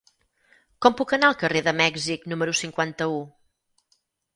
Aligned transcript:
Com 0.85 0.95
puc 1.01 1.13
anar 1.19 1.29
al 1.29 1.39
carrer 1.43 1.63
de 1.69 1.75
Mèxic 1.83 2.29
número 2.35 2.59
cinquanta-u? 2.65 3.25